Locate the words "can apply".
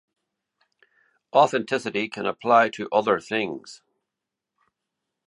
2.09-2.69